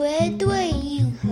[0.00, 1.28] 绝对硬核，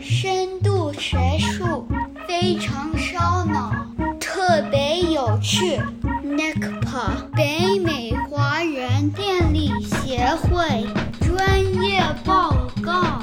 [0.00, 1.86] 深度学术，
[2.26, 3.70] 非常烧脑，
[4.18, 5.78] 特别有趣。
[6.24, 10.86] NECPA 北美华人电力协会
[11.20, 13.22] 专业报告。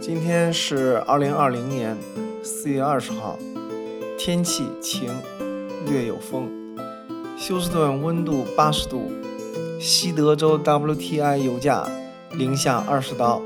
[0.00, 1.96] 今天是二零二零年
[2.44, 3.36] 四月二十号，
[4.16, 5.10] 天气晴，
[5.84, 6.61] 略有风。
[7.42, 9.10] 休斯顿温度八十度，
[9.80, 11.84] 西德州 WTI 油价
[12.34, 13.42] 零下二十刀。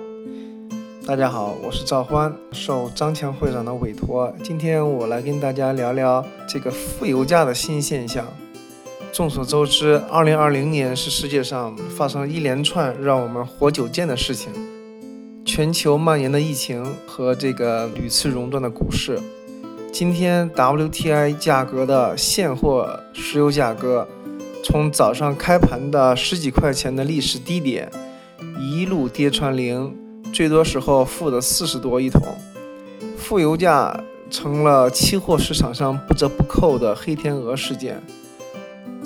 [1.06, 8.26] 大家好，我是赵欢，受张强会长的委托，今天我来跟大家聊聊这个负油价的新现象。
[9.14, 14.52] 众所周知，二零二零年是世界上发生了一连串让我们活久见的事情。
[15.46, 19.18] 全球蔓延的疫情和这个屡次熔断的股市，
[19.98, 24.06] 今天 WTI 价格的现货石油价格
[24.62, 27.90] 从早上开盘的十几块钱的历史低点，
[28.60, 29.96] 一路跌穿零，
[30.34, 32.22] 最多时候负的四十多一桶，
[33.16, 33.98] 负油价
[34.28, 37.98] 成了期货市场上不折不扣的黑天鹅事件。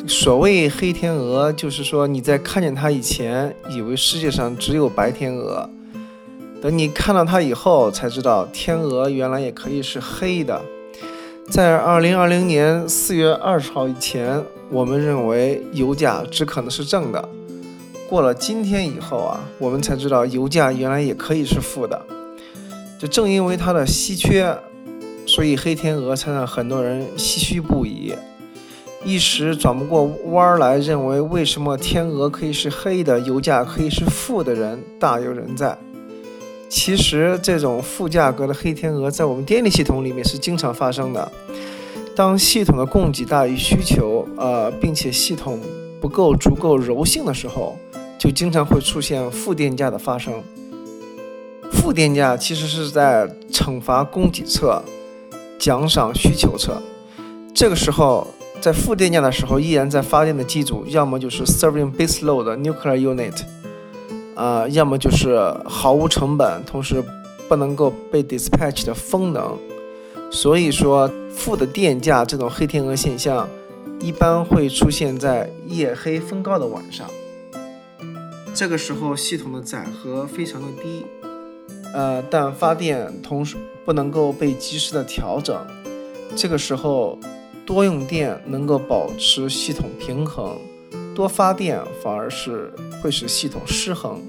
[0.08, 5.70] 所谓黑天鹅，就是说你在看见它以前，以为世界上只有白天鹅。
[6.60, 10.60] 等你看到它以后，才知道天鹅原来也可以是黑的。
[11.50, 17.28] 在二零二零年四月二十号以前，我们认为油价只可能是正的。
[18.08, 22.00] 过了今天以后啊，我们才知道油价原来也可以是负的。
[23.00, 24.56] 就正因为它的稀缺，
[25.26, 28.14] 所以黑天鹅才让很多人唏嘘不已，
[29.04, 35.76] 一时转不过弯来，认为为什么天鹅可以是黑的，油价可以是负的人大有人在。
[36.70, 41.30] 其实，这种负价格的黑天鹅在我们电力系统里面是经常发生的。
[42.14, 45.58] 当系统的供给大于需求，呃，并且系统
[46.00, 47.76] 不够足够柔性的时候，
[48.16, 50.32] 就经常会出现负电价的发生。
[51.72, 54.80] 负电价其实是在惩罚供给侧，
[55.58, 56.80] 奖赏需求侧。
[57.52, 58.28] 这个时候，
[58.60, 63.34] 在负电价的时候，依然在发电的机组，要么就是 serving base load nuclear unit。
[64.40, 67.04] 啊，要么就是毫无成本，同时
[67.46, 69.58] 不能够被 dispatch 的风能，
[70.30, 73.46] 所以说负的电价这种黑天鹅现象，
[74.00, 77.06] 一般会出现在夜黑风高的晚上。
[78.54, 81.04] 这个时候系统的载荷非常的低，
[81.92, 85.54] 呃，但发电同时不能够被及时的调整。
[86.34, 87.18] 这个时候
[87.66, 90.56] 多用电能够保持系统平衡。
[91.14, 94.20] 多发电反而是会使系统失衡，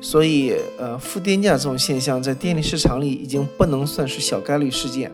[0.00, 5.10] 所以呃负电价这种现象在电力市场里已经不能算是小概率事件，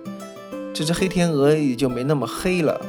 [0.75, 2.81] 这只黑天鹅也就没那么黑了。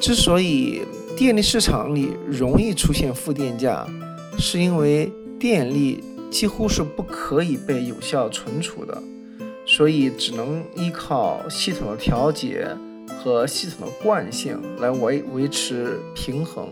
[0.00, 0.82] 之所以
[1.16, 3.86] 电力市场里容易出现负电价，
[4.38, 9.02] 是因为电力几乎是不可以被有效存储的，
[9.66, 12.66] 所以只能依靠系统的调节
[13.22, 16.68] 和系统的惯性来维维持平衡。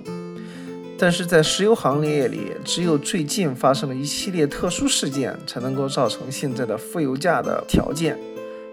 [1.00, 8.18] 但是在石油行业里，只有最近发生了一系列特殊事件，才能够造成现在的负油价的条件。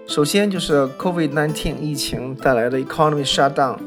[0.05, 3.77] 首先就是 COVID-19 疫情带来的 economy shutdown，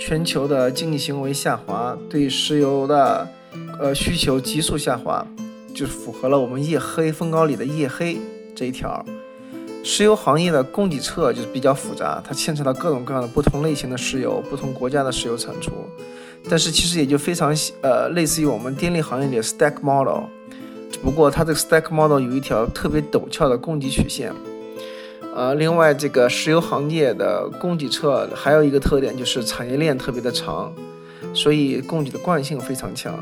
[0.00, 3.28] 全球的经济行为下滑，对石油的
[3.78, 5.24] 呃需求急速下滑，
[5.72, 8.18] 就是符合了我们夜黑风高里的夜黑
[8.56, 9.06] 这一条。
[9.84, 15.70] 石油行业的供给侧就是比较复杂，它牵扯到各种各样的不同类型的石油，不同国家的石油产出。
[16.48, 20.24] 但是其实也就非常呃类似于我们电力行业里的 stack model，
[20.90, 24.32] 只不过它这个 stack model 有一条特别陡峭的供给曲线。
[25.34, 30.72] 呃，另外这个石油行业的供给侧还有一个特点就是产业链特别的长，
[31.34, 33.12] 所以供给的惯性非常强。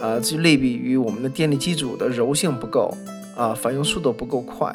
[0.00, 2.96] 啊，这类比于我们的电力机组的柔性不够
[3.36, 4.74] 啊，反应速度不够快。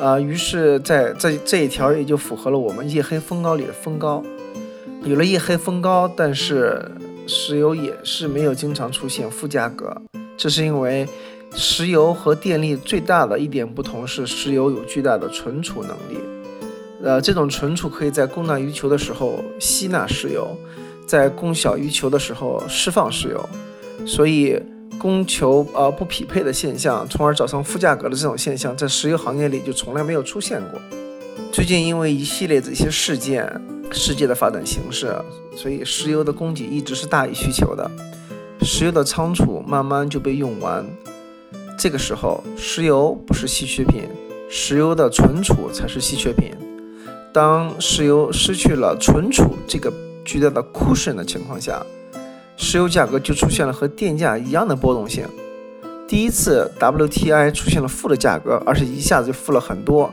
[0.00, 4.22] 啊，于是在这这一条也就符合了我们夜黑风高里的风高。
[5.06, 6.84] 有了夜黑风高，但是
[7.28, 9.96] 石油也是没有经常出现负价格，
[10.36, 11.08] 这是因为
[11.54, 16.18] 石油和电力最大的一点不同是石油有巨大的存储能力，
[17.04, 20.58] 呃，这种存储可以在供大于求的时候吸纳石油，
[21.06, 23.48] 在供小于求的时候释放石油，
[24.04, 24.60] 所以
[24.98, 30.80] 供求呃不匹配的现象，从而造成负价格的这种现象，在石油行业里就从来没有出现过。
[31.52, 33.48] 最近因为一系列的一些事件。
[33.92, 35.14] 世界的发展形势，
[35.56, 37.90] 所以石油的供给一直是大于需求的，
[38.62, 40.84] 石油的仓储慢慢就被用完。
[41.78, 44.04] 这个时候，石油不是稀缺品，
[44.48, 46.52] 石油的存储才是稀缺品。
[47.32, 49.92] 当石油失去了存储这个
[50.24, 51.84] 巨大的 cushion 的情况下，
[52.56, 55.26] 石油价格就出现了和电价一样的波动性。
[56.08, 60.10] 第一次 WTI 出现了负的价格，而且一下子就负了很多，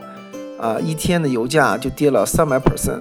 [0.58, 3.00] 啊，一天的油价就跌了三百 percent。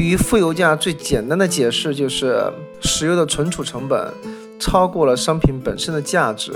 [0.00, 2.42] 对于负油价最简单的解释就是，
[2.80, 4.10] 石油的存储成本
[4.58, 6.54] 超过了商品本身的价值，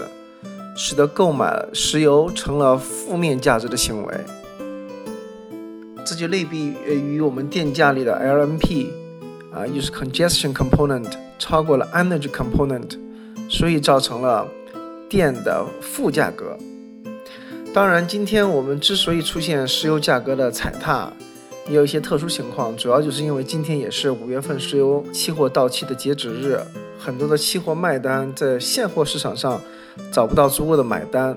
[0.75, 4.15] 使得购买石油成了负面价值的行为。
[6.07, 8.87] 这就类比于我们电价里的 LMP，
[9.53, 12.99] 啊，又是 congestion component 超过了 energy component，
[13.51, 14.49] 所以造成了
[15.07, 16.57] 电的负价格。
[17.75, 21.13] 当然，今天我们之所以出现石油价格的踩踏，
[21.69, 26.61] 也有一些特殊情况，主要就是因为今天也是五月份石油期货到期的截止日，
[26.99, 29.61] 很多的期货卖单在现货市场上
[30.13, 31.37] 找不到足够的买单。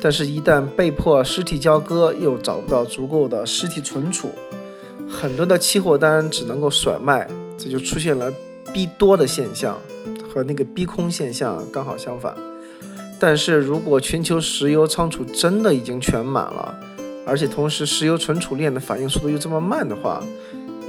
[0.00, 4.30] 但是，一旦被迫实体交割，又找不到足够的实体存储，
[5.08, 8.32] 很多的期货单只能够甩卖，这就出现了
[8.72, 9.78] 逼多的现象，
[10.28, 12.34] 和那个逼空现象刚好相反。
[13.20, 16.74] 但是如果全球石油仓储真的已经全满了，
[17.24, 20.22] 而且同时石油存储链的反应速度又这么慢的话，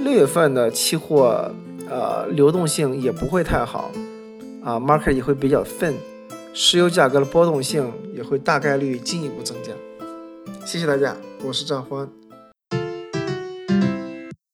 [0.00, 1.50] 六月份的期货
[1.88, 3.90] 呃流动性也不会太好，
[4.62, 5.94] 啊，market 也会比较 thin。
[6.52, 9.72] 石油价格的波动性也会大概率进一步增加。
[10.64, 12.23] 谢谢大家，我是赵欢。